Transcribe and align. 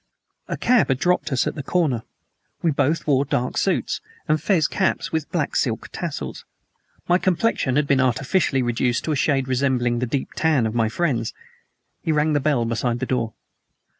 A 0.47 0.57
cab 0.57 0.87
had 0.87 0.97
dropped 0.97 1.31
us 1.31 1.45
at 1.45 1.53
the 1.53 1.61
corner. 1.61 2.01
We 2.63 2.71
both 2.71 3.05
wore 3.05 3.23
dark 3.23 3.55
suits 3.55 4.01
and 4.27 4.41
fez 4.41 4.67
caps 4.67 5.11
with 5.11 5.31
black 5.31 5.55
silk 5.55 5.89
tassels. 5.91 6.43
My 7.07 7.19
complexion 7.19 7.75
had 7.75 7.85
been 7.85 8.01
artificially 8.01 8.63
reduced 8.63 9.03
to 9.03 9.11
a 9.11 9.15
shade 9.15 9.47
resembling 9.47 9.99
the 9.99 10.07
deep 10.07 10.29
tan 10.35 10.65
of 10.65 10.73
my 10.73 10.89
friend's. 10.89 11.35
He 12.01 12.11
rang 12.11 12.33
the 12.33 12.39
bell 12.39 12.65
beside 12.65 12.97
the 12.97 13.05
door. 13.05 13.33